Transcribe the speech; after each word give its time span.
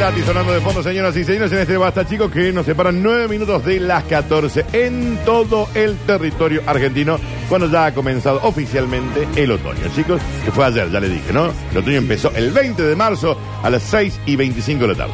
Cerati 0.00 0.22
sonando 0.22 0.52
de 0.54 0.62
fondo, 0.62 0.82
señoras 0.82 1.14
y 1.14 1.24
señores, 1.24 1.52
en 1.52 1.58
este 1.58 1.76
Basta, 1.76 2.06
chicos, 2.06 2.32
que 2.32 2.54
nos 2.54 2.64
separan 2.64 3.02
nueve 3.02 3.28
minutos 3.28 3.62
de 3.66 3.78
las 3.80 4.02
14 4.04 4.64
en 4.72 5.18
todo 5.26 5.68
el 5.74 5.94
territorio 6.06 6.62
argentino, 6.64 7.18
cuando 7.50 7.70
ya 7.70 7.84
ha 7.84 7.92
comenzado 7.92 8.40
oficialmente 8.44 9.28
el 9.36 9.50
otoño, 9.50 9.82
chicos, 9.94 10.18
que 10.42 10.50
fue 10.52 10.64
ayer, 10.64 10.90
ya 10.90 11.00
le 11.00 11.10
dije, 11.10 11.34
¿no? 11.34 11.52
El 11.72 11.76
otoño 11.76 11.98
empezó 11.98 12.32
el 12.34 12.50
20 12.50 12.82
de 12.82 12.96
marzo 12.96 13.36
a 13.62 13.68
las 13.68 13.82
6 13.82 14.20
y 14.24 14.36
25 14.36 14.80
de 14.84 14.88
la 14.88 14.94
tarde. 14.94 15.12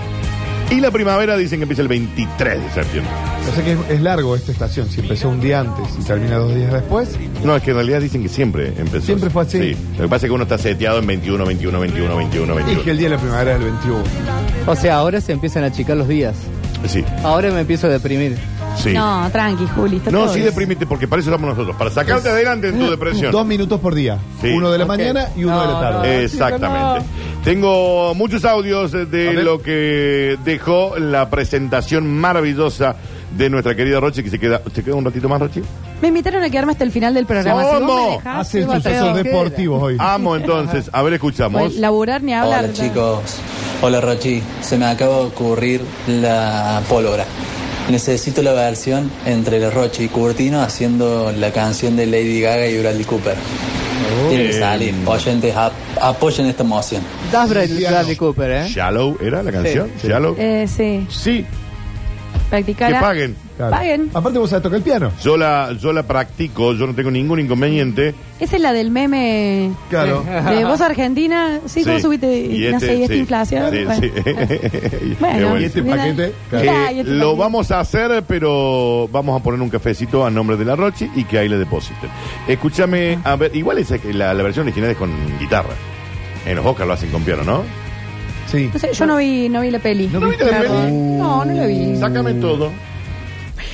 Y 0.71 0.79
la 0.79 0.93
primavera 0.93 1.37
dicen 1.37 1.59
que 1.59 1.65
empieza 1.65 1.83
el 1.83 1.89
23 1.89 2.63
de 2.63 2.71
septiembre. 2.71 3.36
O 3.51 3.55
sea 3.55 3.65
que 3.65 3.73
es, 3.73 3.79
es 3.91 4.01
largo 4.03 4.35
esta 4.37 4.53
estación. 4.53 4.89
Si 4.89 5.01
empezó 5.01 5.29
un 5.29 5.41
día 5.41 5.61
antes 5.61 5.87
y 5.99 6.03
termina 6.05 6.37
dos 6.37 6.55
días 6.55 6.73
después, 6.73 7.17
No, 7.45 7.55
es 7.57 7.63
que 7.63 7.71
en 7.71 7.77
realidad 7.77 8.01
dicen 8.01 8.23
que 8.23 8.29
siempre 8.29 8.73
empezó. 8.77 9.07
Siempre 9.07 9.31
fue 9.31 9.43
así. 9.43 9.59
Sí. 9.75 9.77
Lo 9.97 10.03
que 10.05 10.09
pasa 10.09 10.27
es 10.27 10.31
que 10.31 10.35
uno 10.35 10.43
está 10.45 10.59
seteado 10.59 10.99
en 10.99 11.07
21, 11.07 11.45
21, 11.47 11.79
21, 11.81 12.17
21, 12.17 12.53
y 12.53 12.57
21. 12.57 12.83
que 12.85 12.91
el 12.91 12.99
día 12.99 13.09
de 13.11 13.15
la 13.17 13.21
primavera 13.21 13.53
es 13.53 13.59
el 13.59 13.65
21. 13.65 13.99
O 14.67 14.77
sea, 14.77 14.97
ahora 14.97 15.21
se 15.21 15.33
empiezan 15.33 15.65
a 15.65 15.69
achicar 15.69 15.97
los 15.97 16.09
días. 16.09 16.35
Sí, 16.87 17.05
Ahora 17.25 17.51
me 17.51 17.61
empiezo 17.61 17.87
a 17.89 17.91
deprimir. 17.91 18.37
sí. 18.77 18.93
No, 18.93 19.29
tranqui, 19.33 19.67
Juli. 19.75 19.97
está 19.97 20.11
No, 20.11 20.19
todo 20.21 20.29
sí 20.35 20.41
bien. 20.41 20.51
deprimite, 20.51 20.87
porque 20.87 21.09
para 21.09 21.21
eso 21.21 21.31
estamos 21.31 21.49
nosotros, 21.51 21.75
para 21.77 21.91
sacarte 21.91 22.29
adelante 22.29 22.69
en 22.69 22.79
tu 22.79 22.91
depresión. 22.91 23.33
Dos 23.33 23.45
minutos 23.47 23.81
por 23.81 23.95
día. 23.95 24.19
Sí. 24.41 24.49
Uno 24.49 24.71
de 24.71 24.79
la 24.79 24.85
Ok. 24.85 24.89
mañana 24.89 25.29
y 25.37 25.45
uno 25.45 25.61
de 25.61 25.67
la 25.67 25.81
tarde. 25.81 26.17
no. 26.17 26.23
Exactamente. 26.23 27.07
Tengo 27.43 28.15
muchos 28.15 28.45
audios 28.45 28.93
de 28.93 29.05
ver. 29.07 29.43
lo 29.45 29.61
que 29.63 30.37
dejó 30.45 30.97
la 30.99 31.29
presentación 31.31 32.13
maravillosa 32.13 32.97
de 33.37 33.51
nuestra 33.51 33.75
querida 33.75 34.01
Rochi, 34.01 34.23
que 34.23 34.31
se 34.31 34.39
queda, 34.39 34.63
¿se 34.75 34.83
queda 34.83 34.95
un 34.95 35.05
ratito 35.05 35.29
más, 35.29 35.41
Rochi? 35.41 35.63
Me 36.01 36.09
invitaron 36.09 36.43
a 36.43 36.51
quedarme 36.51 36.73
hasta 36.73 36.85
el 36.85 36.91
final 36.93 37.15
del 37.15 37.27
programa. 37.27 37.63
Si 37.63 37.69
vos 37.69 37.79
¿Cómo? 37.81 38.07
me 38.11 38.17
dejás, 38.17 38.47
Hace 38.47 38.63
sucesos 38.65 38.83
peor. 39.13 39.15
deportivos 39.23 39.83
hoy. 39.83 39.97
Amo 39.99 40.37
entonces, 40.37 40.89
a 40.93 41.03
ver, 41.03 41.15
escuchamos. 41.15 41.61
Pues, 41.63 41.77
laburar 41.77 42.23
ni 42.23 42.33
hablar. 42.35 42.65
Hola 42.65 42.73
chicos, 42.73 43.21
hola 43.83 44.01
Rochi, 44.01 44.43
se 44.61 44.77
me 44.79 44.87
acaba 44.87 45.17
de 45.19 45.25
ocurrir 45.27 45.81
la 46.09 46.83
pólvora. 46.89 47.25
Necesito 47.91 48.43
la 48.43 48.53
versión 48.53 49.11
entre 49.27 49.59
el 49.59 49.71
Rochi 49.71 50.05
y 50.05 50.09
Curtino 50.09 50.61
haciendo 50.61 51.31
la 51.39 51.53
canción 51.53 51.95
de 51.97 52.07
Lady 52.07 52.41
Gaga 52.41 52.67
y 52.67 52.79
Bradley 52.81 53.05
Cooper. 53.05 53.37
Tiene 54.29 54.47
que 54.49 54.53
salir, 54.59 54.95
oyentes, 55.07 55.55
ap- 55.57 55.73
apoyen 56.01 56.47
esta 56.47 56.65
moción. 56.65 57.03
Das. 57.31 57.49
Bradley 57.49 58.17
Cooper, 58.17 58.51
¿eh? 58.51 58.69
Shallow, 58.69 59.17
¿era 59.21 59.43
la 59.43 59.53
canción? 59.53 59.91
sí. 60.01 60.09
Shallow. 60.09 60.35
Eh, 60.39 60.67
sí, 60.69 61.07
Sí, 61.09 61.47
practicar. 62.51 62.93
que 62.93 63.01
paguen. 63.01 63.37
Claro. 63.57 63.71
Paguen. 63.75 64.11
Aparte 64.13 64.39
vos 64.39 64.51
sabés 64.51 64.63
tocar 64.63 64.77
el 64.77 64.83
piano. 64.83 65.11
Yo 65.23 65.37
la, 65.37 65.73
yo 65.81 65.93
la 65.93 66.03
practico, 66.03 66.75
yo 66.75 66.87
no 66.87 66.95
tengo 66.95 67.11
ningún 67.11 67.41
inconveniente. 67.41 68.15
Esa 68.39 68.57
es 68.57 68.63
la 68.63 68.73
del 68.75 68.91
meme 68.91 69.71
Claro. 69.89 70.23
de 70.25 70.65
vos 70.65 70.81
Argentina. 70.83 71.61
Sí, 71.67 71.81
Sí. 71.83 71.87
¿cómo 71.87 72.01
subiste? 72.01 72.39
Y, 72.39 72.71
no 72.71 72.81
sé, 72.81 72.97
y 72.97 73.03
esta 73.03 73.15
sí. 73.15 73.21
inflación. 73.21 73.71
Sí, 73.73 73.85
bueno. 73.85 75.55
sí. 75.55 75.61
Y 75.61 75.65
este 75.65 75.83
mira. 75.83 75.97
paquete, 75.97 76.33
Que 76.51 76.65
y 76.95 76.99
este 77.01 77.13
lo 77.13 77.27
paquete. 77.31 77.41
vamos 77.41 77.71
a 77.71 77.81
hacer, 77.81 78.23
pero 78.29 79.09
vamos 79.11 79.41
a 79.41 79.43
poner 79.43 79.61
un 79.61 79.71
cafecito 79.71 80.25
a 80.27 80.31
nombre 80.31 80.57
de 80.57 80.65
la 80.65 80.77
Rochi 80.77 81.11
y 81.15 81.25
que 81.25 81.39
ahí 81.39 81.49
le 81.49 81.57
depositen. 81.59 82.11
Escúchame, 82.47 83.19
a 83.25 83.37
ver, 83.37 83.55
igual 83.57 83.79
esa 83.79 83.99
que 83.99 84.13
la, 84.13 84.35
la 84.35 84.43
versión 84.43 84.67
original 84.67 84.91
es 84.91 84.97
con 84.97 85.11
guitarra. 85.39 85.75
En 86.45 86.57
los 86.57 86.67
Oscar 86.67 86.87
lo 86.87 86.93
hacen 86.93 87.11
con 87.11 87.23
piano, 87.23 87.43
¿no? 87.43 87.63
Sí. 88.51 88.71
No 88.73 88.79
sé, 88.79 88.93
yo 88.93 89.07
no 89.07 89.17
vi, 89.17 89.49
no 89.49 89.61
vi 89.61 89.71
la 89.71 89.79
peli. 89.79 90.09
¿No 90.09 90.21
viste 90.29 90.45
la 90.45 90.61
peli? 90.61 90.93
No, 90.93 91.45
no 91.45 91.53
la 91.53 91.67
vi. 91.67 91.97
Sácame 91.97 92.35
todo. 92.35 92.71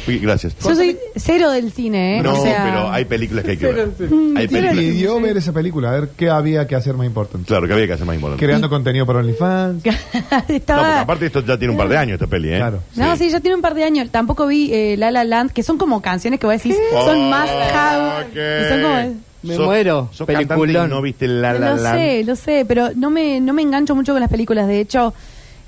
Uy, 0.07 0.19
gracias. 0.19 0.57
Yo 0.59 0.75
soy 0.75 0.97
cero 1.15 1.51
del 1.51 1.71
cine, 1.73 2.19
¿eh? 2.19 2.23
No, 2.23 2.33
o 2.35 2.43
sea, 2.43 2.65
pero 2.65 2.91
hay 2.91 3.05
películas 3.05 3.45
que 3.45 3.53
hay 3.53 3.57
que 3.57 3.67
ver. 3.67 3.81
Hay 3.81 4.07
¿Quién 4.09 4.49
películas. 4.49 4.75
pidió 4.75 5.21
ver 5.21 5.37
esa 5.37 5.53
película? 5.53 5.91
A 5.91 5.93
ver 5.93 6.09
qué 6.17 6.29
había 6.29 6.67
que 6.67 6.75
hacer 6.75 6.95
más 6.95 7.07
importante. 7.07 7.47
Claro, 7.47 7.67
que 7.69 7.73
había 7.73 7.87
que 7.87 7.93
hacer 7.93 8.07
más 8.07 8.17
importante. 8.17 8.45
Creando 8.45 8.69
contenido 8.69 9.07
para 9.07 9.21
OnlyFans. 9.21 9.83
No, 10.33 10.39
porque 10.41 10.57
Estaba... 10.57 11.01
aparte 11.03 11.27
esto 11.27 11.45
ya 11.45 11.57
tiene 11.59 11.73
un 11.73 11.79
par 11.79 11.89
de 11.89 11.97
años 11.97 12.15
esta 12.15 12.27
peli, 12.27 12.53
¿eh? 12.53 12.57
Claro. 12.57 12.83
No, 12.97 13.17
sí, 13.17 13.29
ya 13.31 13.41
tiene 13.41 13.55
un 13.57 13.63
par 13.63 13.75
de 13.75 13.85
años. 13.85 14.09
Tampoco 14.11 14.47
vi 14.47 14.73
eh, 14.73 14.97
La 14.99 15.11
La 15.11 15.25
Land, 15.25 15.53
que 15.53 15.63
son 15.63 15.79
como 15.79 16.01
canciones 16.01 16.41
que 16.41 16.47
vos 16.47 16.55
decís, 16.57 16.77
son 17.05 17.29
más 17.31 17.49
how. 17.51 18.23
Ok. 18.29 18.37
y 18.37 18.69
son 18.69 18.83
como... 18.83 19.32
Me 19.43 19.57
Sos- 19.57 19.67
muero. 19.67 20.09
sos 20.13 20.29
y 20.29 20.73
no 20.89 21.03
viste 21.03 21.27
La 21.27 21.53
La 21.55 21.71
lo 21.75 21.79
sé, 21.79 22.25
lo 22.25 22.37
sé, 22.37 22.65
pero 22.67 22.91
no 22.95 23.11
me, 23.11 23.41
no 23.41 23.53
me 23.53 23.63
engancho 23.63 23.95
mucho 23.95 24.13
con 24.13 24.21
las 24.21 24.31
películas. 24.31 24.69
De 24.69 24.79
hecho, 24.81 25.13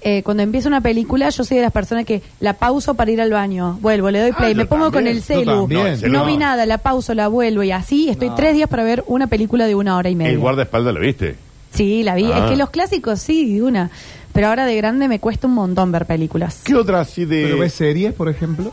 eh, 0.01 0.23
cuando 0.23 0.43
empieza 0.43 0.69
una 0.69 0.81
película, 0.81 1.29
yo 1.31 1.45
soy 1.45 1.57
de 1.57 1.63
las 1.63 1.73
personas 1.73 2.05
que 2.05 2.23
la 2.41 2.53
pauso 2.53 2.95
para 2.95 3.11
ir 3.11 3.21
al 3.21 3.31
baño. 3.33 3.79
Vuelvo, 3.81 4.11
le 4.11 4.21
doy 4.21 4.33
play, 4.33 4.53
Ah, 4.53 4.57
me 4.57 4.63
yo 4.65 4.69
pongo 4.69 4.85
con 4.87 4.93
también. 4.95 5.17
el 5.17 5.23
celu. 5.23 5.45
También. 5.63 5.81
No, 5.81 5.87
el 5.89 5.99
celu 5.99 6.13
No 6.13 6.19
no. 6.21 6.27
vi 6.27 6.37
nada, 6.37 6.67
la 6.67 6.79
pauso, 6.79 7.15
la 7.15 7.27
vuelvo 7.29 7.63
y 7.63 7.73
así 7.73 8.09
estoy 8.11 8.31
tres 8.37 8.55
días 8.55 8.69
para 8.69 8.85
ver 8.85 9.03
una 9.07 9.27
película 9.27 9.67
de 9.67 9.75
una 9.75 9.97
hora 9.97 10.09
y 10.11 10.15
media. 10.15 10.33
El 10.33 10.39
guardaespaldas 10.39 10.95
lo 10.95 11.01
viste. 11.01 11.37
Sí, 11.73 12.03
la 12.05 12.15
vi. 12.15 12.31
Ah. 12.33 12.45
Es 12.45 12.51
que 12.51 12.57
los 12.57 12.71
clásicos 12.71 13.21
sí, 13.21 13.55
de 13.55 13.63
una. 13.63 13.91
Pero 14.33 14.49
ahora 14.49 14.67
de 14.67 14.77
grande 14.77 15.09
me 15.09 15.19
cuesta 15.21 15.47
un 15.47 15.55
montón 15.55 15.91
ver 15.91 16.07
películas. 16.07 16.61
¿Qué 16.65 16.75
otra 16.75 17.01
así 17.01 17.25
de.? 17.25 17.45
¿Pero 17.45 17.59
ves 17.59 17.73
series, 17.73 18.13
por 18.13 18.29
ejemplo? 18.29 18.73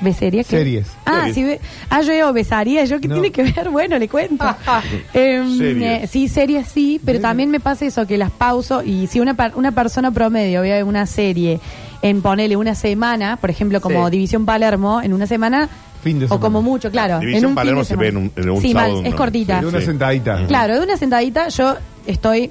¿Besería 0.00 0.42
qué? 0.42 0.50
Series. 0.50 0.86
Ah, 1.06 1.26
Series. 1.26 1.34
sí. 1.34 1.44
ve- 1.44 1.60
Ah, 1.90 2.02
yo 2.02 2.12
digo 2.12 2.32
besaría. 2.32 2.84
¿Yo 2.84 3.00
qué 3.00 3.08
No. 3.08 3.14
tiene 3.14 3.30
que 3.30 3.42
ver? 3.44 3.70
Bueno, 3.70 3.98
le 3.98 4.08
cuento. 4.08 4.44
Em, 5.14 5.58
Series. 5.58 6.02
eh, 6.04 6.06
sí, 6.06 6.28
series 6.28 6.66
sí, 6.68 7.00
pero 7.04 7.20
también 7.20 7.50
me 7.50 7.60
pasa 7.60 7.84
eso, 7.86 8.06
que 8.06 8.18
las 8.18 8.30
pauso 8.30 8.82
y 8.82 9.06
si 9.06 9.20
una, 9.20 9.34
par- 9.34 9.52
una 9.56 9.72
persona 9.72 10.10
promedio 10.10 10.62
ve 10.62 10.82
una 10.82 11.06
serie 11.06 11.60
en 12.02 12.20
ponele 12.22 12.56
una 12.56 12.74
semana, 12.74 13.36
por 13.36 13.50
ejemplo, 13.50 13.80
como 13.80 14.04
Sí. 14.06 14.10
División 14.12 14.44
Palermo, 14.44 15.00
en 15.00 15.12
una 15.14 15.26
semana, 15.26 15.68
Fin 16.02 16.18
de 16.18 16.26
o 16.26 16.28
semana. 16.28 16.40
como 16.42 16.60
mucho, 16.62 16.90
claro. 16.90 17.18
División 17.20 17.44
en 17.44 17.48
un 17.50 17.54
Palermo 17.54 17.80
fin 17.84 17.84
de 17.84 17.88
se 17.88 17.96
ve 17.96 18.06
semana. 18.10 18.26
en 18.26 18.32
un- 18.36 18.44
en 18.44 18.50
un 18.56 18.60
Sí, 18.62 18.72
sábado, 18.72 18.96
mal, 18.96 19.06
es 19.06 19.10
¿no? 19.12 19.16
cortita. 19.16 19.60
De 19.60 19.66
una 19.66 19.80
Sí. 19.80 19.86
sentadita. 19.86 20.46
Claro, 20.46 20.74
de 20.74 20.80
una 20.80 20.96
sentadita 20.98 21.48
yo 21.48 21.76
estoy 22.06 22.50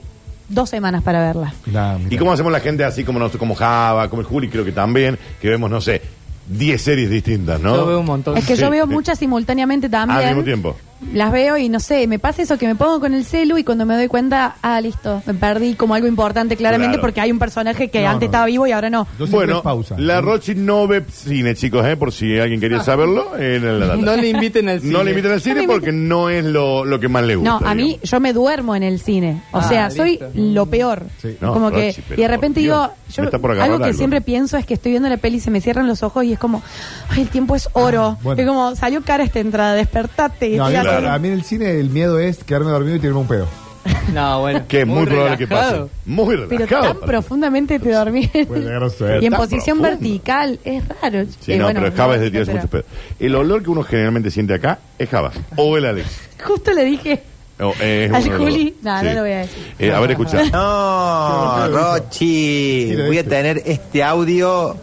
dos 0.50 0.70
semanas 0.70 1.04
para 1.04 1.20
verla. 1.20 1.54
Mira. 1.66 2.00
¿Y 2.10 2.18
cómo 2.18 2.32
hacemos 2.32 2.52
la 2.52 2.60
gente 2.62 2.84
así 2.84 3.04
como 3.04 3.20
nosotros, 3.20 3.40
como 3.40 3.54
Java, 3.56 4.10
como 4.10 4.22
el 4.22 4.28
Juli, 4.28 4.50
creo 4.50 4.66
que 4.66 4.72
también, 4.72 5.20
que 5.42 5.50
vemos, 5.50 5.70
no 5.70 5.82
sé, 5.82 6.02
10 6.48 6.82
series 6.82 7.10
distintas, 7.10 7.60
¿no? 7.62 7.76
Yo 7.76 7.86
veo 7.86 8.00
un 8.00 8.06
montón. 8.06 8.38
Es 8.38 8.46
que 8.46 8.56
Sí, 8.56 8.62
yo 8.62 8.70
veo 8.70 8.86
sí. 8.86 8.92
muchas 8.92 9.20
simultáneamente 9.20 9.90
también. 9.90 10.20
Al 10.20 10.28
mismo 10.28 10.44
tiempo. 10.44 10.76
Las 11.14 11.34
veo 11.34 11.58
y 11.58 11.68
no 11.68 11.82
sé, 11.82 12.08
me 12.08 12.18
pasa 12.18 12.44
eso 12.44 12.58
que 12.58 12.66
me 12.66 12.76
pongo 12.76 13.02
con 13.02 13.14
el 13.14 13.26
celu 13.26 13.58
y 13.58 13.66
cuando 13.66 13.86
me 13.86 13.94
doy 13.96 14.08
cuenta, 14.08 14.56
ah, 14.62 14.80
listo, 14.80 15.22
me 15.26 15.34
perdí 15.34 15.74
como 15.74 15.96
algo 15.96 16.08
importante 16.08 16.56
claramente 16.56 16.94
Claro. 16.94 17.02
porque 17.02 17.20
hay 17.20 17.30
un 17.30 17.40
personaje 17.40 17.90
que 17.90 18.04
No, 18.04 18.08
antes 18.08 18.22
no. 18.22 18.32
estaba 18.32 18.46
vivo 18.46 18.66
y 18.68 18.72
ahora 18.72 18.90
no. 18.90 19.04
Yo 19.20 19.28
siempre 19.28 19.48
Bueno, 19.48 19.64
pausa. 19.64 19.96
la 19.98 20.22
Rochi 20.22 20.56
no 20.56 20.88
ve 20.88 21.04
cine, 21.12 21.56
chicos, 21.56 21.86
¿eh? 21.86 21.98
Por 21.98 22.14
si 22.14 22.40
alguien 22.40 22.62
quería 22.62 22.82
saberlo. 22.82 23.38
En 23.38 23.80
la 23.82 23.86
data. 23.88 24.02
No 24.02 24.16
le 24.16 24.30
inviten 24.30 24.70
al 24.70 24.80
cine. 24.80 24.94
No 24.98 25.04
le 25.04 25.10
inviten 25.12 25.32
al 25.34 25.42
cine 25.42 25.64
porque 25.68 25.92
no 25.92 26.30
es 26.30 26.46
lo, 26.46 26.86
lo 26.86 27.00
que 27.02 27.10
más 27.10 27.24
le 27.26 27.36
gusta. 27.36 27.60
No, 27.60 27.68
a 27.68 27.76
mí 27.76 27.84
digamos. 27.84 28.10
yo 28.10 28.20
me 28.22 28.32
duermo 28.32 28.74
en 28.74 28.84
el 28.84 29.00
cine. 29.02 29.42
O 29.52 29.58
Ah, 29.60 29.64
sea, 29.68 29.90
soy 29.92 30.12
listo. 30.12 30.30
lo 30.36 30.66
peor. 30.68 31.04
Sí. 31.22 31.36
No, 31.42 31.52
como 31.52 31.70
Rochi, 31.70 31.96
que 31.96 32.02
pero 32.08 32.14
y 32.14 32.24
de 32.24 32.28
por 32.30 32.32
repente 32.32 32.60
Dios, 32.62 32.82
digo, 32.82 32.94
yo 33.16 33.22
me 33.24 33.28
está 33.28 33.40
por 33.40 33.52
agarrar 33.52 33.72
algo 33.72 33.80
que 33.80 33.86
algo. 33.90 33.98
siempre 33.98 34.22
pienso 34.22 34.58
es 34.58 34.66
que 34.66 34.74
estoy 34.74 34.92
viendo 34.92 35.10
la 35.10 35.18
peli 35.18 35.38
y 35.38 35.40
se 35.40 35.52
me 35.52 35.62
cierran 35.62 35.88
los 35.88 36.04
ojos 36.04 36.24
y 36.26 36.34
es 36.34 36.40
como, 36.40 36.62
ay, 37.10 37.22
el 37.22 37.30
tiempo 37.30 37.56
es 37.56 37.70
oro. 37.74 38.18
Ah, 38.18 38.22
bueno. 38.22 38.42
Es 38.42 38.48
como 38.48 38.76
salió 38.76 39.02
cara 39.04 39.24
esta 39.24 39.40
entrada, 39.40 39.74
despertate. 39.76 40.58
No, 40.58 40.66
a, 40.66 40.70
mí, 40.70 40.76
Claro. 40.76 41.10
a 41.12 41.20
mí 41.20 41.28
en 41.28 41.34
el 41.36 41.44
cine 41.44 41.80
el 41.80 41.90
miedo 41.90 42.20
es 42.20 42.44
quedarme 42.44 42.72
dormido 42.72 42.96
y 42.96 43.00
tirarme 43.00 43.20
un 43.22 43.28
pedo. 43.28 43.48
No, 44.14 44.42
bueno. 44.42 44.64
Que 44.68 44.82
es 44.82 44.88
muy, 44.88 45.06
probable 45.06 45.38
que 45.38 45.48
pase. 45.48 45.62
relajado. 45.62 45.90
Muy 46.06 46.36
Pero 46.38 46.48
relajado. 46.50 46.82
tan 46.82 46.92
aparte. 46.92 47.08
profundamente 47.08 47.80
te 47.80 47.92
dormí. 47.92 48.30
Y 48.34 48.40
en 48.40 49.32
Tan 49.32 49.40
posición 49.40 49.80
profundo. 49.80 49.84
vertical. 49.84 50.60
Es 50.64 50.84
raro. 51.02 51.26
Sí, 51.40 51.54
Eh, 51.54 51.58
no, 51.58 51.66
bueno, 51.66 51.82
pero 51.84 51.96
Java 51.96 52.16
es 52.16 52.22
de 52.22 52.32
tirarse 52.32 52.52
pero- 52.52 52.62
mucho 52.62 52.70
pedo. 52.72 52.84
El 53.20 53.36
olor 53.36 53.64
que 53.64 53.70
uno 53.70 53.84
generalmente 53.84 54.30
siente 54.32 54.54
acá 54.54 54.80
es 55.00 55.10
Java. 55.10 55.32
O 55.56 55.78
el 55.78 55.86
Alex. 55.86 56.08
Justo 56.44 56.72
le 56.74 56.86
dije 56.86 57.24
O, 57.60 57.74
eh, 57.80 58.06
es 58.06 58.14
al 58.14 58.24
uno 58.24 58.24
de 58.24 58.30
los 58.46 58.54
Juli. 58.54 58.76
dos. 58.82 58.84
No, 58.84 59.00
Sí. 59.00 59.06
no 59.06 59.14
lo 59.14 59.22
voy 59.22 59.32
a 59.32 59.38
decir. 59.38 59.74
Eh, 59.80 59.92
a 59.94 60.00
ver, 60.00 60.12
escucha. 60.12 60.44
No, 60.52 61.68
Rochi, 61.70 62.96
voy 62.96 63.18
a 63.18 63.20
este. 63.22 63.30
tener 63.30 63.62
este 63.66 64.04
audio 64.04 64.76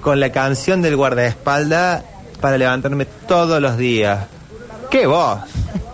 con 0.00 0.18
la 0.18 0.32
canción 0.32 0.82
del 0.82 0.96
guardaespaldas 0.96 2.02
para 2.40 2.58
levantarme 2.58 3.06
todos 3.28 3.60
los 3.60 3.76
días. 3.76 4.26
¡Qué 4.90 5.06
voz! 5.06 5.38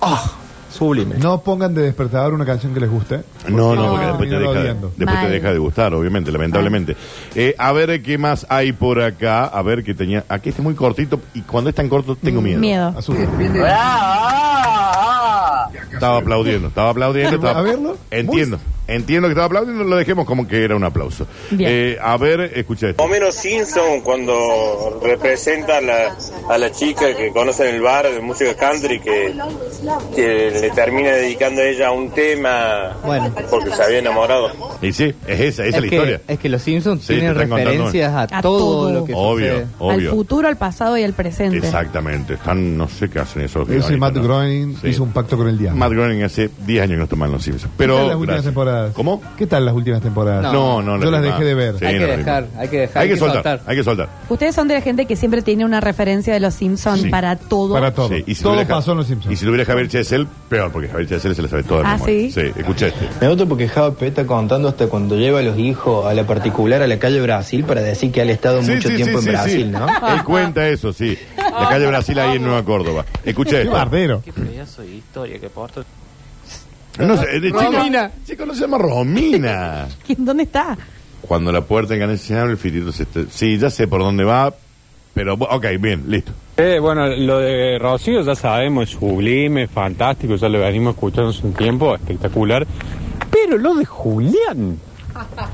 ¡Oh! 0.00 0.32
Sublime. 0.70 1.16
No 1.16 1.40
pongan 1.42 1.74
de 1.74 1.82
despertador 1.82 2.32
una 2.34 2.44
canción 2.46 2.72
que 2.72 2.78
les 2.80 2.88
guste. 2.90 3.22
No, 3.48 3.74
no, 3.74 3.82
No. 3.84 3.90
porque 3.90 4.06
después, 4.06 4.28
te 4.28 4.34
Terminan 4.36 4.52
deja, 4.54 4.60
odiando. 4.62 4.86
después 4.96 5.16
te 5.18 5.22
Mal. 5.24 5.32
deja 5.32 5.52
de 5.52 5.58
gustar, 5.58 5.94
obviamente, 5.94 6.30
lamentablemente. 6.30 6.96
Eh, 7.34 7.54
a 7.58 7.72
ver 7.72 8.00
qué 8.02 8.16
más 8.18 8.46
hay 8.48 8.72
por 8.72 9.00
acá. 9.00 9.44
A 9.46 9.62
ver 9.62 9.82
qué 9.82 9.94
tenía. 9.94 10.24
Aquí 10.28 10.50
este 10.50 10.60
es 10.60 10.64
muy 10.64 10.74
cortito 10.74 11.20
y 11.34 11.40
cuando 11.40 11.70
es 11.70 11.74
tan 11.76 11.88
corto 11.88 12.14
tengo 12.16 12.40
miedo. 12.40 12.60
Miedo. 12.60 12.94
Azul. 12.96 13.16
Estaba 15.98 16.18
aplaudiendo, 16.18 16.68
estaba 16.68 16.90
aplaudiendo. 16.90 17.36
estaba- 17.36 17.58
¿A 17.58 17.62
verlo? 17.62 17.96
Entiendo, 18.10 18.58
entiendo 18.88 19.28
que 19.28 19.32
estaba 19.32 19.46
aplaudiendo. 19.46 19.84
Lo 19.84 19.96
dejemos 19.96 20.26
como 20.26 20.48
que 20.48 20.64
era 20.64 20.74
un 20.74 20.82
aplauso. 20.84 21.26
Bien. 21.50 21.70
Eh, 21.72 21.98
a 22.00 22.16
ver, 22.16 22.40
escucha 22.54 22.88
esto. 22.90 23.02
Homero 23.02 23.30
Simpson 23.30 24.00
cuando 24.02 25.00
representa 25.02 25.78
a 25.78 25.80
la, 25.80 26.16
a 26.50 26.58
la 26.58 26.72
chica 26.72 27.16
que 27.16 27.30
conoce 27.30 27.68
en 27.68 27.76
el 27.76 27.82
bar 27.82 28.06
de 28.10 28.20
música 28.20 28.54
country 28.56 29.00
que, 29.00 29.34
que 30.14 30.50
le 30.60 30.70
termina 30.70 31.10
dedicando 31.10 31.60
a 31.62 31.64
ella 31.64 31.90
un 31.92 32.10
tema 32.10 32.96
Bueno. 33.04 33.32
porque 33.50 33.70
se 33.70 33.82
había 33.82 33.98
enamorado. 33.98 34.50
Y 34.82 34.92
sí, 34.92 35.14
es 35.26 35.40
esa, 35.40 35.64
esa 35.64 35.64
es, 35.64 35.68
es, 35.68 35.74
la 35.74 35.80
que, 35.80 35.86
historia. 35.94 36.20
es 36.26 36.38
que 36.38 36.48
los 36.48 36.62
Simpsons 36.62 37.02
Sí, 37.04 37.14
tienen 37.14 37.34
contando. 37.34 37.56
referencias 37.56 38.12
a, 38.14 38.38
A 38.38 38.42
todo, 38.42 38.58
todo. 38.58 38.92
lo 38.92 39.04
que 39.04 39.12
Obvio, 39.14 39.48
sucede. 39.52 39.66
obvio. 39.78 40.10
Al 40.10 40.16
futuro, 40.16 40.48
al 40.48 40.56
pasado 40.56 40.96
y 40.98 41.02
al 41.04 41.12
presente. 41.12 41.58
Exactamente. 41.58 42.34
Están, 42.34 42.76
no 42.76 42.88
sé 42.88 43.08
qué 43.08 43.18
hacen 43.20 43.42
esos. 43.42 43.68
Ese 43.68 43.96
Matt 43.96 44.14
¿no? 44.14 44.22
Groening 44.22 44.76
Sí. 44.80 44.88
hizo 44.88 45.02
un 45.02 45.12
pacto 45.12 45.36
con 45.36 45.48
el 45.48 45.58
diablo. 45.58 45.78
Matt 45.78 45.92
Groening 45.92 46.22
hace 46.22 46.50
10 46.66 46.82
años 46.82 46.94
que 46.94 47.00
no 47.00 47.06
toman 47.06 47.32
los 47.32 47.42
Simpsons. 47.42 47.72
Pero, 47.76 48.18
gracias. 48.20 48.54
Temporadas? 48.86 48.94
¿Cómo? 48.94 49.22
¿Qué 49.36 49.46
tal 49.46 49.64
las 49.64 49.74
últimas 49.74 50.00
temporadas? 50.00 50.52
No, 50.52 50.82
no. 50.82 50.98
Yo 50.98 51.10
la 51.10 51.20
las 51.20 51.22
dejé 51.22 51.34
más. 51.38 51.44
de 51.44 51.54
ver. 51.54 51.78
Sí, 51.78 51.84
hay 51.84 51.94
no 51.94 52.00
que 52.00 52.06
la 52.06 52.16
dejar, 52.16 52.46
hay 52.58 52.68
que 52.68 52.78
dejar. 52.78 53.02
Hay 53.02 53.08
que 53.08 53.16
soltar, 53.16 53.60
hay 53.66 53.76
que 53.76 53.84
soltar. 53.84 54.08
Ustedes 54.28 54.54
son 54.54 54.68
de 54.68 54.74
la 54.74 54.80
gente 54.80 55.06
que 55.06 55.16
siempre 55.16 55.42
tiene 55.42 55.64
una 55.64 55.80
referencia 55.80 56.32
de 56.32 56.40
los 56.40 56.54
Simpsons 56.54 57.02
Sí. 57.02 57.08
para 57.10 57.36
todo. 57.36 57.74
Para 57.74 57.92
todo. 57.92 58.08
Sí, 58.08 58.24
y 58.26 58.34
si 58.34 58.42
todo 58.42 58.52
tuviera 58.52 58.68
Ja- 58.68 58.74
pasó 58.76 58.92
en 58.92 58.98
Los 58.98 59.06
Simpsons. 59.06 59.32
Y 59.32 59.36
si 59.36 59.44
tuviera 59.44 59.64
Javier 59.64 59.88
Chesel, 59.88 60.26
peor, 60.48 60.72
porque 60.72 60.88
Javier 60.88 61.08
Chesel 61.08 61.34
se 61.34 61.42
le 61.42 61.48
sabe 61.48 61.62
todo. 61.62 61.78
de 61.78 61.84
Ah, 61.86 61.92
memoria. 61.94 62.14
¿sí? 62.14 62.30
Sí, 62.32 62.40
escuché 62.56 62.88
este. 62.88 63.08
Me 63.20 63.28
gusta 63.28 63.46
porque 63.46 63.68
Java 63.68 63.94
está 64.00 64.26
contando 64.26 64.68
hasta 64.68 64.86
cuando 64.86 65.16
lleva 65.16 65.40
a 65.40 65.42
los 65.42 65.58
hijos 65.58 66.06
a 66.06 66.14
la 66.14 66.24
particular 66.24 66.82
a 66.82 66.86
la 66.86 66.98
calle 66.98 67.20
Brasil 67.20 67.64
para 67.64 67.80
decir 67.82 68.10
que 68.12 68.22
él 68.22 68.28
ha 68.30 68.32
estado 68.32 68.62
Sí, 68.62 68.70
mucho 68.72 68.88
sí, 68.88 68.96
tiempo 68.96 69.20
sí, 69.20 69.28
en 69.28 69.30
sí, 69.30 69.30
Brasil, 69.30 69.64
sí. 69.66 69.70
¿no? 69.70 69.86
Él 70.14 70.24
cuenta 70.24 70.68
eso, 70.68 70.92
sí. 70.92 71.18
La 71.36 71.68
calle 71.68 71.86
Brasil 71.86 72.18
ahí 72.18 72.36
en 72.36 72.42
Nueva 72.42 72.62
Córdoba. 72.64 73.04
Escuché 73.24 73.50
Qué 73.50 73.60
esto. 73.62 73.72
bardero. 73.72 74.22
Qué 74.24 74.32
pedazo 74.32 74.82
de 74.82 74.94
historia 74.94 75.38
que 75.38 75.48
porta. 75.50 75.82
No 76.98 77.16
sé, 77.16 77.40
de 77.40 77.50
Romina. 77.50 78.08
chico, 78.10 78.24
chico 78.26 78.46
no 78.46 78.54
se 78.54 78.60
llama 78.62 78.78
Romina. 78.78 79.86
¿Quién- 80.06 80.24
¿Dónde 80.24 80.42
está? 80.44 80.76
Cuando 81.22 81.52
la 81.52 81.60
puerta 81.62 81.94
en 81.94 82.00
Canal 82.00 82.18
se 82.18 82.38
abre, 82.38 82.52
el 82.52 82.58
fitito 82.58 82.90
se... 82.92 83.02
está- 83.04 83.24
Sí, 83.30 83.58
ya 83.58 83.70
sé 83.70 83.86
por 83.88 84.00
dónde 84.00 84.24
va, 84.24 84.54
pero... 85.14 85.36
bu- 85.36 85.48
Ok, 85.50 85.66
bien, 85.80 86.04
listo. 86.08 86.32
Eh, 86.56 86.78
bueno, 86.80 87.06
lo 87.08 87.38
de 87.38 87.78
Rocío 87.78 88.22
ya 88.22 88.34
sabemos, 88.34 88.84
es 88.88 88.96
sublime, 88.98 89.68
fantástico, 89.68 90.36
ya 90.36 90.48
lo 90.48 90.60
venimos 90.60 90.94
escuchando 90.94 91.30
hace 91.30 91.46
un 91.46 91.52
tiempo, 91.54 91.94
espectacular. 91.94 92.66
Pero 93.30 93.58
lo 93.58 93.74
de 93.74 93.84
Julián, 93.84 94.78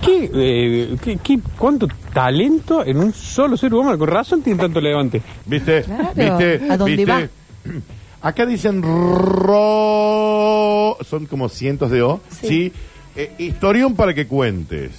¿qué, 0.00 0.31
eh, 0.32 0.96
qué- 1.02 1.19
qué- 1.23 1.41
cuánto 1.58 1.88
talento 2.12 2.85
en 2.85 2.99
un 2.99 3.12
solo 3.12 3.56
ser 3.56 3.75
humano? 3.75 3.99
Con 3.99 4.08
razón 4.08 4.43
tiene 4.43 4.58
tanto 4.61 4.81
levante. 4.81 5.20
¿Viste? 5.46 5.82
Claro, 5.82 6.11
¿Viste? 6.14 6.61
¿a 6.70 6.76
dónde 6.76 6.96
¿Viste? 6.96 7.12
va? 7.12 7.29
Acá 8.24 8.46
dicen 8.46 8.82
ro... 8.82 10.96
Son 11.08 11.26
como 11.26 11.48
cientos 11.48 11.90
de 11.90 12.02
O. 12.02 12.20
Sí. 12.40 12.46
Sí. 12.48 12.72
Eh, 13.16 13.32
historión 13.38 13.94
para 13.94 14.14
que 14.14 14.26
cuentes. 14.26 14.90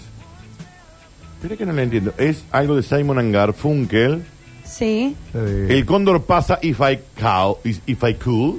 Espera 1.36 1.58
que 1.58 1.66
no 1.66 1.74
le 1.74 1.84
entiendo. 1.84 2.14
Es 2.18 2.44
algo 2.52 2.76
de 2.76 2.84
Simon 2.84 3.20
and 3.20 3.34
Garfunkel. 3.34 4.24
Sí. 4.64 5.16
El 5.34 5.86
cóndor 5.86 6.24
pasa 6.24 6.60
If 6.62 6.80
I, 6.80 7.00
cow, 7.20 7.58
if 7.64 8.04
I 8.04 8.14
Could. 8.14 8.56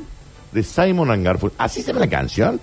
De 0.52 0.62
Simon 0.62 1.10
and 1.10 1.24
Garfunkel. 1.24 1.56
¿Así 1.58 1.80
se 1.80 1.88
llama 1.88 2.00
la 2.00 2.08
canción? 2.10 2.60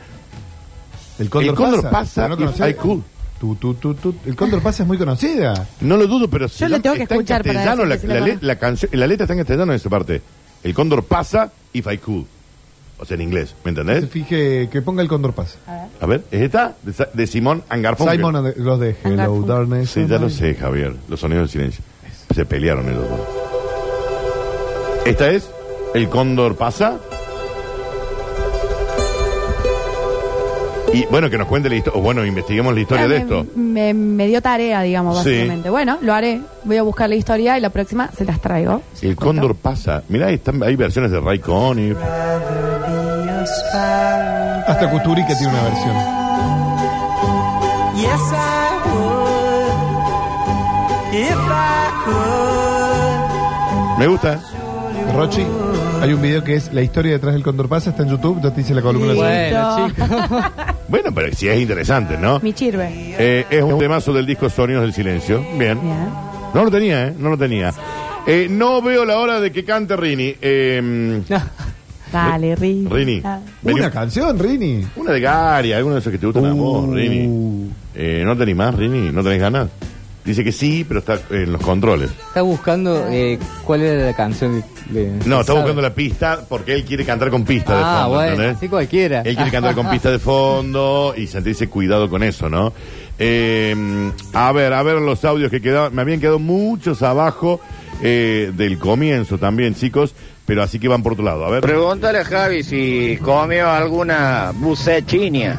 el 1.20 1.30
cóndor, 1.30 1.50
el 1.52 1.56
cóndor 1.56 1.82
pasa. 1.84 2.28
pasa, 2.28 2.30
¿No 2.30 2.50
if? 2.50 2.60
I 2.70 2.74
could. 2.74 3.02
Tu, 3.40 3.56
tu, 3.56 3.74
tu, 3.76 3.94
tu. 3.96 4.16
El 4.26 4.36
cóndor 4.36 4.62
pasa 4.62 4.84
es 4.84 4.88
muy 4.88 4.98
conocida. 4.98 5.68
No 5.82 5.98
lo 5.98 6.08
dudo, 6.08 6.30
pero 6.30 6.48
Yo 6.48 6.68
la 6.68 6.78
llama- 6.78 6.82
tengo 6.84 6.96
que 6.96 7.04
está 7.04 7.16
en 7.16 7.22
escuchar 7.22 7.44
para 7.44 7.76
la, 7.76 7.86
la 7.86 8.20
la 8.20 8.38
la 8.42 8.56
canción, 8.58 8.90
la 8.94 9.08
letra 9.08 9.24
está 9.26 9.34
en 9.34 9.40
castellano 9.40 9.72
en 9.72 9.76
esa 9.78 9.90
parte. 9.90 10.22
El 10.64 10.74
cóndor 10.74 11.04
pasa 11.04 11.52
If 11.74 11.88
I 11.92 11.98
Could. 11.98 12.26
O 13.00 13.06
sea, 13.06 13.16
en 13.16 13.22
inglés, 13.22 13.54
¿me 13.66 13.74
Se 13.74 13.82
entendés? 13.82 14.10
fije 14.10 14.70
que 14.72 14.82
ponga 14.82 15.02
el 15.02 15.08
cóndor 15.10 15.34
pasa. 15.34 15.58
A 16.00 16.06
ver, 16.06 16.24
¿es 16.32 16.42
esta? 16.42 16.76
De, 16.84 16.94
Sa- 16.94 17.10
de 17.14 17.28
Simón 17.28 17.64
Angarfunkel. 17.68 18.16
Simon 18.18 18.36
and 18.38 18.54
the- 18.54 18.60
los 18.62 18.80
de 18.80 18.96
Hello 19.04 19.16
Garfunkel. 19.18 19.48
Darkness. 19.50 19.90
Sí, 19.90 20.06
ya 20.08 20.20
lo 20.20 20.30
sé, 20.30 20.56
Javier. 20.56 20.96
Los 21.10 21.20
sonidos 21.20 21.44
del 21.44 21.50
silencio. 21.50 21.84
Se 22.34 22.46
pelearon 22.46 22.88
ellos 22.90 23.04
dos. 23.10 23.20
¿Esta 25.06 25.30
es? 25.32 25.50
¿El 25.94 26.08
cóndor 26.10 26.56
pasa? 26.56 27.00
Y 30.94 31.06
bueno, 31.08 31.30
que 31.30 31.38
nos 31.40 31.48
cuente 31.48 31.70
la 31.70 31.76
historia, 31.76 32.00
o 32.00 32.04
bueno, 32.04 32.24
investiguemos 32.26 32.74
la 32.74 32.80
historia 32.82 33.08
de 33.08 33.16
me, 33.16 33.22
esto. 33.22 33.46
Me, 33.56 33.94
me 33.94 34.28
dio 34.28 34.42
tarea, 34.42 34.82
digamos, 34.84 35.18
Sí. 35.24 35.30
básicamente. 35.32 35.70
Bueno, 35.70 35.98
lo 36.02 36.14
haré. 36.14 36.42
Voy 36.66 36.78
a 36.78 36.84
buscar 36.84 37.10
la 37.10 37.16
historia 37.16 37.58
y 37.58 37.62
la 37.62 37.70
próxima 37.72 38.10
se 38.16 38.26
las 38.26 38.40
traigo. 38.40 38.82
Si 38.94 39.08
El 39.08 39.16
cóndor 39.16 39.56
pasa. 39.56 40.04
Mirá, 40.10 40.28
ahí 40.28 40.36
están, 40.36 40.62
hay 40.62 40.76
versiones 40.76 41.10
de 41.12 41.20
Ray 41.20 41.40
Conniff. 41.40 41.98
Hasta 44.68 44.90
Kuturi 44.90 45.26
que 45.26 45.36
tiene 45.36 45.52
una 45.52 45.64
versión. 45.64 45.96
Me 53.98 54.08
gusta. 54.08 54.40
Rochi, 55.16 55.46
hay 56.02 56.14
un 56.14 56.22
video 56.22 56.44
que 56.44 56.56
es 56.56 56.74
la 56.74 56.82
historia 56.82 57.12
detrás 57.14 57.34
del 57.34 57.44
cóndor 57.44 57.70
pasa, 57.70 57.92
está 57.92 58.04
en 58.04 58.10
YouTube, 58.10 58.42
ya 58.42 58.52
te 58.54 58.62
hice 58.62 58.74
la 58.74 58.82
columna. 58.82 59.14
Sí. 59.14 59.20
Bueno, 59.20 59.88
chicos. 59.88 60.10
Bueno, 60.90 61.10
pero 61.16 61.34
sí 61.36 61.48
es 61.48 61.60
interesante, 61.60 62.18
¿no? 62.18 62.40
Mi 62.42 62.54
chirve. 62.54 62.88
Eh, 63.18 63.46
es 63.50 63.64
un 63.64 63.80
temazo 63.80 64.14
del 64.14 64.26
disco 64.28 64.48
Sonidos 64.50 64.84
del 64.84 64.94
Silencio. 64.94 65.44
Bien. 65.58 65.80
No 66.54 66.64
lo 66.66 66.70
tenía, 66.70 67.08
¿eh? 67.08 67.14
No 67.18 67.30
lo 67.30 67.38
tenía. 67.38 67.74
Eh, 68.28 68.48
no 68.50 68.80
veo 68.82 69.04
la 69.06 69.18
hora 69.18 69.40
de 69.40 69.52
que 69.52 69.64
cante 69.64 69.96
Rini. 69.96 70.36
Eh, 70.42 71.22
Dale, 72.12 72.56
Rini. 72.56 72.88
Rini. 72.88 73.22
Vení- 73.64 73.80
Una 73.80 73.90
canción, 73.90 74.38
Rini. 74.38 74.86
Una 74.98 75.14
de 75.14 75.20
Garia, 75.20 75.78
alguno 75.78 75.96
de 75.96 76.02
esos 76.02 76.12
que 76.12 76.20
te 76.20 76.28
gustan 76.28 76.46
a 76.46 76.54
vos, 76.54 76.86
Uh. 76.86 76.94
Rini. 76.94 77.70
Eh, 77.96 78.22
¿No 78.24 78.38
tenés 78.38 78.56
más, 78.56 78.76
Rini? 78.76 79.10
¿No 79.12 79.24
tenés 79.24 79.40
ganas? 79.40 79.70
Dice 80.26 80.44
que 80.44 80.52
sí, 80.54 80.86
pero 80.88 81.02
está 81.02 81.20
en 81.32 81.52
los 81.52 81.62
controles. 81.62 82.10
Está 82.12 82.42
buscando 82.44 83.08
eh, 83.10 83.38
cuál 83.66 83.82
era 83.82 84.06
la 84.06 84.14
canción. 84.16 84.64
De, 84.90 85.12
No, 85.26 85.42
está 85.42 85.48
¿sabe? 85.54 85.60
buscando 85.60 85.82
la 85.82 85.94
pista 85.94 86.46
porque 86.48 86.74
él 86.76 86.86
quiere 86.86 87.04
cantar 87.06 87.30
con 87.30 87.44
pista 87.44 87.76
de 87.76 87.84
Ah, 87.84 88.00
fondo. 88.04 88.16
bueno, 88.16 88.32
¿entendés? 88.32 88.58
así 88.58 88.70
cualquiera. 88.70 89.22
Él 89.22 89.36
quiere 89.36 89.52
cantar 89.52 89.76
con 89.76 89.90
pista 89.90 90.12
de 90.12 90.20
fondo 90.20 91.14
y 91.18 91.28
sentirse 91.28 91.68
cuidado 91.68 92.10
con 92.10 92.24
eso, 92.24 92.50
¿no? 92.50 92.72
Eh, 93.20 94.12
a 94.34 94.52
ver, 94.54 94.74
a 94.74 94.82
ver 94.84 94.96
los 94.98 95.24
audios 95.26 95.52
que 95.52 95.62
quedaban. 95.62 95.94
Me 95.94 96.02
habían 96.02 96.20
quedado 96.20 96.40
muchos 96.40 97.02
abajo 97.04 97.60
eh, 98.02 98.52
del 98.56 98.78
comienzo 98.78 99.38
también, 99.38 99.76
chicos, 99.76 100.16
pero 100.46 100.64
así 100.64 100.80
que 100.80 100.88
van 100.88 101.04
por 101.04 101.14
otro 101.14 101.26
lado. 101.26 101.46
A 101.46 101.50
ver. 101.50 101.62
Pregúntale 101.62 102.20
a 102.20 102.26
Javi 102.26 102.64
si 102.64 103.18
comió 103.22 103.70
alguna 103.70 104.52
bucechinia. 104.56 105.58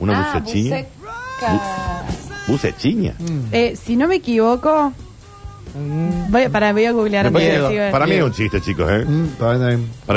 Una 0.00 0.18
Ah, 0.32 0.38
bucechiña. 0.40 0.84
Buceca. 2.50 2.74
Bucechiña. 2.74 3.14
Eh, 3.52 3.76
si 3.82 3.96
no 3.96 4.08
me 4.08 4.16
equivoco, 4.16 4.92
voy, 6.28 6.48
para, 6.48 6.72
voy 6.72 6.84
a 6.84 6.92
googlear 6.92 7.30
Me 7.30 7.90
para 7.90 8.06
mí 8.06 8.14
es 8.14 8.22
un 8.22 8.32
chiste, 8.32 8.60
chicos, 8.60 8.90
¿eh? 8.90 9.04
Mm. 9.06 9.26
Para 9.38 9.58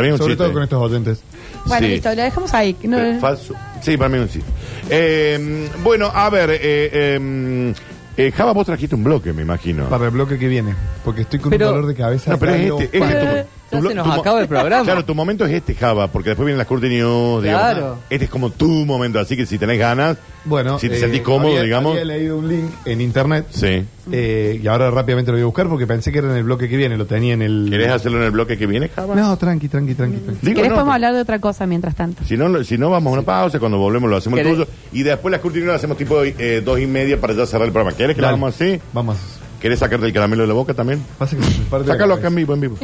mí 0.01 0.07
es 0.07 0.13
un 0.13 0.18
Sobre 0.18 0.31
chiste. 0.33 0.35
todo 0.35 0.53
con 0.53 0.63
estos 0.63 0.81
oyentes. 0.81 1.19
Bueno, 1.65 1.88
Sí. 1.88 1.94
listo, 1.94 2.09
lo 2.09 2.21
dejamos 2.21 2.53
ahí. 2.53 2.75
No- 2.83 3.00
Eh, 3.00 3.18
falso. 3.19 3.53
Sí, 3.81 3.95
para 3.97 4.09
mí 4.09 4.18
es 4.18 4.21
un 4.24 4.30
chiste. 4.30 4.51
Eh, 4.89 5.69
bueno, 5.83 6.12
a 6.13 6.30
ver, 6.30 6.50
eh, 6.51 6.59
eh, 6.62 7.74
eh, 8.18 8.31
Java, 8.36 8.51
vos 8.53 8.65
trajiste 8.65 8.95
un 8.95 9.03
bloque, 9.03 9.31
me 9.33 9.41
imagino. 9.44 9.86
Para 9.89 10.06
el 10.06 10.12
bloque 10.12 10.38
que 10.38 10.47
viene. 10.47 10.75
Porque 11.06 11.21
estoy 11.21 11.39
con 11.39 11.51
Pero- 11.51 11.68
un 11.69 11.75
dolor 11.75 11.88
de 11.88 11.95
cabeza. 11.95 12.31
No, 12.31 12.39
pero 12.39 12.53
es 12.53 12.62
este, 12.71 12.83
este 12.86 12.97
es 12.97 13.44
tu- 13.44 13.50
Ya 13.81 13.89
se 13.89 13.95
nos 13.95 14.19
acaba 14.19 14.41
el 14.41 14.47
programa. 14.47 14.83
Claro, 14.83 15.05
tu 15.05 15.15
momento 15.15 15.45
es 15.45 15.51
este, 15.53 15.75
Java, 15.75 16.07
porque 16.07 16.29
después 16.29 16.45
vienen 16.45 16.57
las 16.57 16.67
Curti 16.67 16.89
News, 16.89 17.43
digamos. 17.43 17.71
Claro. 17.73 17.97
Este 18.09 18.25
es 18.25 18.31
como 18.31 18.49
tu 18.51 18.67
momento, 18.85 19.19
así 19.19 19.35
que 19.37 19.45
si 19.45 19.57
tenés 19.57 19.79
ganas, 19.79 20.17
Bueno, 20.45 20.77
si 20.79 20.89
te 20.89 20.95
eh, 20.95 20.99
sentís 20.99 21.21
cómodo, 21.21 21.49
había- 21.51 21.63
digamos. 21.63 21.91
Había 21.93 22.05
leído 22.05 22.38
un 22.38 22.48
link 22.48 22.69
en 22.86 23.01
internet. 23.01 23.45
Sí. 23.51 23.86
eh, 24.12 24.59
y 24.62 24.67
ahora 24.67 24.91
rápidamente 24.91 25.31
lo 25.31 25.38
voy 25.38 25.43
a 25.43 25.45
buscar 25.45 25.67
porque 25.69 25.88
pensé 25.88 26.12
que 26.12 26.17
era 26.19 26.29
en 26.29 26.36
el 26.36 26.43
bloque 26.43 26.67
que 26.67 26.75
viene. 26.75 26.98
Lo 26.98 27.05
tenía 27.05 27.33
en 27.33 27.41
el. 27.41 27.67
¿Querés 27.69 27.89
hacerlo 27.91 28.17
en 28.19 28.25
el 28.25 28.31
bloque 28.31 28.57
que 28.57 28.67
viene, 28.67 28.89
Java? 28.89 29.15
No, 29.15 29.38
tranqui, 29.38 29.67
tranqui, 29.69 29.95
tranqui. 29.95 30.17
tranqui. 30.17 30.39
Digo, 30.45 30.55
¿Querés 30.55 30.69
no, 30.71 30.75
podemos 30.75 30.83
pero- 30.83 30.93
hablar 30.93 31.13
de 31.13 31.21
otra 31.21 31.39
cosa 31.39 31.65
mientras 31.65 31.95
tanto? 31.95 32.24
Si 32.25 32.36
no, 32.36 32.63
si 32.63 32.77
no, 32.77 32.89
vamos 32.89 33.12
a 33.12 33.13
una 33.13 33.21
pausa, 33.24 33.59
cuando 33.59 33.77
volvemos 33.77 34.09
lo 34.09 34.17
hacemos 34.17 34.39
el 34.39 34.45
¿Querés? 34.45 34.59
tuyo. 34.67 34.77
Y 34.91 35.03
después 35.03 35.31
las 35.31 35.39
Curti 35.41 35.59
News 35.59 35.67
lo 35.67 35.74
hacemos 35.75 35.98
tipo 35.98 36.21
eh, 36.24 36.62
dos 36.63 36.79
y 36.79 36.86
media 36.88 37.19
para 37.21 37.33
ya 37.33 37.45
cerrar 37.45 37.67
el 37.67 37.71
programa. 37.74 37.95
¿Querés 37.95 38.15
que 38.15 38.21
lo 38.21 38.27
Dale. 38.27 38.38
hagamos 38.38 38.55
así? 38.55 38.79
Vamos. 38.91 39.17
¿Querés 39.63 39.79
sacarte 39.79 40.05
el 40.05 40.13
caramelo 40.13 40.43
de 40.43 40.50
la 40.50 40.53
boca 40.53 40.74
también? 40.75 41.01
Pasa 41.17 41.36
que 41.38 41.41
se 41.43 41.58
me 41.60 41.65
parte 41.65 41.88
la 41.88 41.93
Sácalo 41.93 42.13
acá 42.15 42.27
en 42.27 42.34
cabeza. 42.34 42.36
vivo, 42.36 42.53
en 42.53 42.60
vivo. 42.60 42.77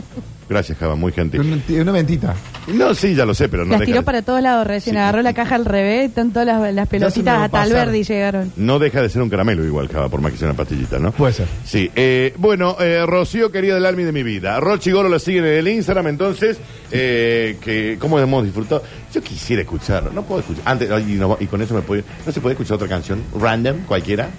Gracias, 0.50 0.77
Java, 0.79 0.95
muy 0.95 1.12
gentil. 1.12 1.41
Una, 1.41 1.81
una 1.81 1.91
mentita. 1.91 2.33
No, 2.74 2.95
sí, 2.95 3.13
ya 3.13 3.25
lo 3.25 3.36
sé, 3.36 3.50
pero 3.50 3.65
no 3.65 3.71
Las 3.71 3.81
deja, 3.81 3.86
tiró 3.88 4.00
de, 4.00 4.05
para 4.05 4.21
todos 4.24 4.41
lados 4.41 4.65
recién, 4.65 4.95
Sí. 4.95 4.98
agarró 4.98 5.21
la 5.21 5.33
caja 5.33 5.53
al 5.55 5.65
revés, 5.65 6.07
están 6.09 6.31
todas 6.31 6.48
las, 6.48 6.74
las 6.74 6.88
pelotitas 6.88 7.36
va 7.38 7.41
a 7.41 7.43
a 7.43 7.50
pasar. 7.50 7.67
Talverdi 7.75 8.03
llegaron. 8.03 8.51
no 8.55 8.79
deja 8.79 9.01
de 9.01 9.09
ser 9.09 9.21
un 9.21 9.29
caramelo 9.29 9.63
igual, 9.65 9.89
Java, 9.89 10.07
por 10.09 10.21
más 10.21 10.31
que 10.31 10.38
sea 10.39 10.48
una 10.48 10.55
pastillita, 10.57 10.98
¿no? 11.00 11.12
Puede 11.12 11.33
ser. 11.33 11.48
Sí, 11.65 11.91
eh, 11.95 12.33
bueno, 12.38 12.77
eh, 12.79 13.03
Rocío 13.05 13.51
querida 13.51 13.75
del 13.75 13.86
alma 13.86 14.01
y 14.01 14.05
de 14.05 14.12
mi 14.13 14.24
vida. 14.24 14.57
Rochi 14.62 14.91
Golo 14.91 15.09
lo 15.09 15.19
siguen 15.19 15.45
en 15.45 15.53
el 15.55 15.67
Instagram, 15.67 16.07
entonces, 16.07 16.57
eh, 16.91 17.57
que 17.62 17.98
¿cómo 18.00 18.17
hemos 18.19 18.43
disfrutado? 18.45 18.81
Yo 19.13 19.21
quisiera 19.21 19.62
escucharlo, 19.63 20.12
no 20.13 20.24
puedo 20.24 20.39
escuchar. 20.39 20.63
Antes, 20.65 20.89
ay, 20.89 21.05
y, 21.09 21.15
no- 21.15 21.38
y 21.41 21.45
con 21.48 21.62
eso 21.62 21.74
me 21.75 21.81
puede, 21.81 22.05
¿no 22.25 22.31
se 22.31 22.39
puede 22.39 22.53
escuchar 22.53 22.75
otra 22.75 22.88
canción? 22.88 23.21
Random, 23.38 23.79
cualquiera. 23.86 24.29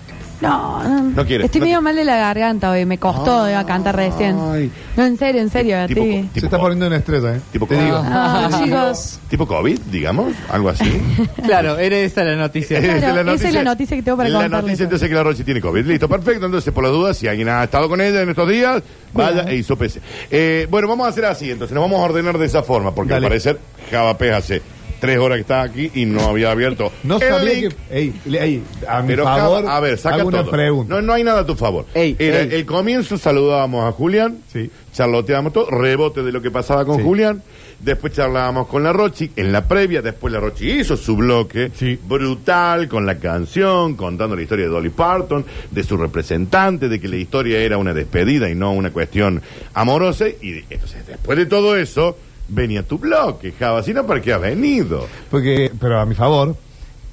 No, 0.41 0.83
no. 0.83 1.03
No 1.11 1.27
quiere, 1.27 1.45
Estoy 1.45 1.61
no 1.61 1.65
medio 1.67 1.79
quiere. 1.79 1.81
mal 1.83 1.97
de 1.97 2.05
la 2.05 2.17
garganta 2.17 2.71
hoy, 2.71 2.87
me 2.87 2.97
costó 2.99 3.45
de 3.45 3.53
cantar 3.67 3.95
recién. 3.97 4.39
Ay. 4.41 4.71
No, 4.97 5.05
en 5.05 5.19
serio, 5.19 5.43
en 5.43 5.51
serio, 5.51 5.77
Tipo- 5.87 6.03
tipo 6.03 6.29
se 6.41 6.47
está 6.47 6.59
poniendo 6.59 6.87
una 6.87 6.97
estrella, 6.97 7.37
¿eh? 7.37 7.41
Tipo 7.53 7.67
Te 7.67 7.75
digo. 7.83 7.97
Ah, 8.03 8.49
chicos. 8.63 9.19
Tipo 9.29 9.47
COVID, 9.47 9.79
digamos, 9.91 10.33
algo 10.51 10.71
así. 10.71 10.91
Claro, 11.45 11.79
era 11.79 11.97
esa 11.97 12.25
la 12.25 12.37
noticia. 12.37 12.81
Claro, 12.81 13.33
esa 13.33 13.49
es 13.49 13.55
la 13.55 13.65
noticia 13.65 13.97
que 13.97 14.03
tengo 14.03 14.17
para 14.17 14.29
La 14.31 14.41
contarles. 14.41 14.63
noticia 14.67 14.85
entonces 14.85 15.09
que 15.09 15.15
la 15.15 15.23
Rochi 15.23 15.45
tiene 15.45 15.61
COVID. 15.61 15.85
Listo, 15.85 16.09
perfecto. 16.09 16.47
Entonces, 16.47 16.73
por 16.73 16.85
las 16.85 16.93
dudas, 16.93 17.17
si 17.17 17.29
alguien 17.29 17.49
ha 17.49 17.65
estado 17.65 17.89
con 17.89 18.01
ella 18.01 18.23
en 18.23 18.31
estos 18.31 18.49
días, 18.49 18.83
vaya 19.13 19.31
Cuidado. 19.33 19.49
e 19.49 19.57
hizo 19.57 19.77
PC. 19.77 20.01
Eh, 20.31 20.67
bueno, 20.71 20.89
vamos 20.89 21.07
a 21.07 21.11
hacer 21.11 21.25
así. 21.27 21.51
Entonces, 21.51 21.75
nos 21.75 21.83
vamos 21.83 22.01
a 22.01 22.05
ordenar 22.05 22.39
de 22.39 22.47
esa 22.47 22.63
forma, 22.63 22.95
porque 22.95 23.13
Dale. 23.13 23.27
al 23.27 23.31
parecer 23.31 23.59
Java 23.91 24.17
Pez 24.17 24.33
hace 24.35 24.63
tres 25.01 25.19
horas 25.19 25.37
que 25.37 25.41
está 25.43 25.63
aquí 25.63 25.91
y 25.95 26.05
no 26.05 26.21
había 26.29 26.51
abierto. 26.51 26.93
No 27.03 27.17
el 27.17 27.29
sabía 27.29 27.53
link. 27.55 27.75
que. 27.89 27.99
Ey, 27.99 28.15
le- 28.27 28.45
ey, 28.45 28.63
a 28.89 29.03
mi 29.03 29.09
Pero 29.09 29.25
favor. 29.25 29.67
A 29.67 29.81
ver, 29.81 29.99
saca 29.99 30.19
todo. 30.19 30.51
pregunta. 30.51 30.95
No, 30.97 31.03
no 31.03 31.13
hay 31.15 31.25
nada 31.25 31.41
a 31.41 31.47
tu 31.47 31.55
favor. 31.57 31.87
Ey, 31.95 32.15
Era 32.19 32.41
ey. 32.43 32.49
el 32.53 32.67
comienzo 32.67 33.17
saludábamos 33.19 33.85
a 33.89 33.93
Julián, 33.93 34.39
Sí. 34.53 34.71
charloteamos 34.93 35.53
todo, 35.53 35.71
rebote 35.71 36.23
de 36.23 36.31
lo 36.33 36.41
que 36.43 36.51
pasaba 36.51 36.85
con 36.85 36.99
Sí. 36.99 37.03
Julián. 37.03 37.43
Después 37.81 38.13
charlábamos 38.13 38.67
con 38.67 38.83
la 38.83 38.93
Rochi 38.93 39.31
en 39.37 39.53
la 39.53 39.67
previa. 39.67 40.03
Después 40.03 40.31
la 40.35 40.39
Rochi 40.39 40.71
hizo 40.71 40.99
su 40.99 41.17
bloque 41.17 41.71
brutal 42.07 42.89
con 42.89 43.07
la 43.07 43.19
canción, 43.19 43.95
contando 43.95 44.37
la 44.37 44.43
historia 44.43 44.67
de 44.67 44.71
Dolly 44.71 44.91
Parton, 44.91 45.47
de 45.71 45.83
su 45.83 45.97
representante, 45.97 46.91
de 46.91 47.01
que 47.01 47.09
la 47.09 47.17
historia 47.17 47.59
era 47.61 47.79
una 47.79 47.95
despedida 47.95 48.51
y 48.51 48.55
no 48.55 48.73
una 48.73 48.91
cuestión 48.91 49.41
amorosa. 49.73 50.29
Y 50.29 50.63
entonces, 50.69 51.07
después 51.07 51.39
de 51.39 51.47
todo 51.47 51.75
eso, 51.75 52.19
venía 52.51 52.83
tu 52.83 52.99
bloque, 52.99 53.53
Java. 53.53 53.83
Si 53.83 53.95
no, 53.95 54.07
¿para 54.07 54.21
qué 54.21 54.33
has 54.33 54.41
venido? 54.41 55.07
Porque, 55.31 55.71
pero 55.79 56.01
a 56.01 56.07
mi 56.07 56.15
favor, 56.15 56.57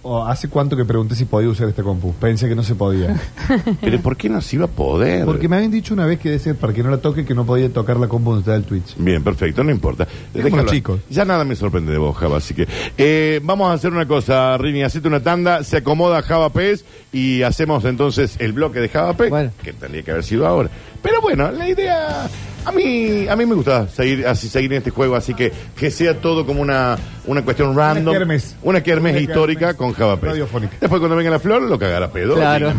o 0.10 0.24
¿hace 0.25 0.48
cuánto 0.48 0.77
que 0.77 0.86
pregunté 0.86 1.15
si 1.15 1.25
podía 1.25 1.50
usar 1.50 1.67
este 1.67 1.84
compu? 1.84 2.13
Pensé 2.13 2.48
que 2.48 2.56
no 2.56 2.63
se 2.63 2.75
podía. 2.75 3.20
Pero 3.82 4.00
¿por 4.00 4.15
qué 4.15 4.29
no 4.29 4.39
se 4.39 4.56
iba 4.56 4.63
a 4.63 4.70
poder? 4.70 5.25
Porque 5.25 5.50
me 5.50 5.58
habían 5.58 5.72
dicho 5.72 5.94
una 5.94 6.06
vez 6.06 6.17
que 6.17 6.29
decía, 6.29 6.53
para 6.53 6.72
que 6.72 6.82
no 6.82 6.89
la 6.89 7.00
toque, 7.00 7.25
que 7.25 7.34
no 7.34 7.46
podía 7.46 7.70
tocar 7.74 7.98
la 7.98 8.08
compu 8.08 8.32
donde 8.32 8.41
está 8.41 8.56
el 8.56 8.63
Twitch. 8.63 8.96
Bien, 8.98 9.22
perfecto, 9.22 9.65
no 9.65 9.72
importa. 9.72 10.08
Déjalo. 10.34 10.65
chicos. 10.72 11.01
Ya 11.10 11.25
nada 11.25 11.44
me 11.44 11.58
sorprende 11.58 11.91
de 11.91 11.98
vos, 11.98 12.15
Java, 12.15 12.38
así 12.38 12.53
que 12.53 12.67
eh, 12.98 13.41
vamos 13.44 13.70
a 13.70 13.74
hacer 13.74 13.91
una 13.91 14.08
cosa, 14.08 14.58
Rini, 14.58 14.84
hacete 14.84 15.10
una 15.10 15.22
tanda, 15.22 15.65
se 15.65 15.77
acomoda 15.77 16.22
Java 16.22 16.51
Pez 16.51 16.86
y 17.12 17.41
hacemos 17.41 17.84
entonces 17.84 18.38
el 18.39 18.53
bloque 18.53 18.79
de 18.79 18.88
Java 18.88 19.13
Pez, 19.13 19.34
que 19.62 19.74
tendría 19.74 20.03
que 20.03 20.12
haber 20.12 20.24
sido 20.24 20.48
ahora. 20.48 20.70
Pero 21.01 21.20
bueno, 21.22 21.51
la 21.51 21.67
idea 21.67 22.29
a 22.67 22.71
mí 22.71 23.27
a 23.29 23.36
mí 23.36 23.45
me 23.45 23.55
gusta 23.55 23.88
seguir 23.88 24.27
así 24.27 24.50
seguir 24.50 24.71
en 24.74 24.79
este 24.79 24.89
juego, 24.91 25.15
así 25.15 25.33
que 25.33 25.51
que 25.77 25.89
sea 25.89 26.15
todo 26.19 26.45
como 26.45 26.62
una 26.62 26.97
una 27.25 27.41
cuestión 27.43 27.75
random, 27.75 28.13
kermés. 28.13 28.55
una 28.62 28.81
kermés 28.81 29.13
Una 29.13 29.21
histórica 29.21 29.74
con 29.74 29.93
Java 29.93 30.17
Pez. 30.19 30.31
Radiofónica. 30.31 30.75
Después 30.79 31.00
cuando 31.00 31.15
venga 31.15 31.29
la 31.31 31.39
flor 31.39 31.62
lo 31.62 31.79
cagará 31.79 32.12
pedo. 32.12 32.36
Claro. 32.36 32.74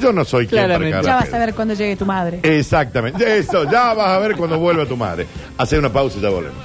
Yo 0.00 0.12
no 0.12 0.24
soy 0.24 0.46
quien 0.46 0.68
para 0.68 0.88
Ya 0.88 0.98
a 0.98 1.16
vas 1.16 1.24
pedo. 1.26 1.36
a 1.36 1.38
ver 1.38 1.54
cuando 1.54 1.74
llegue 1.74 1.96
tu 1.96 2.06
madre. 2.06 2.40
Exactamente. 2.42 3.38
Eso, 3.38 3.64
ya 3.70 3.94
vas 3.94 4.08
a 4.08 4.18
ver 4.18 4.36
cuando 4.36 4.58
vuelva 4.58 4.84
tu 4.86 4.96
madre. 4.96 5.26
Hacer 5.58 5.78
una 5.78 5.92
pausa 5.92 6.18
y 6.18 6.20
ya 6.22 6.28
volvemos. 6.30 6.60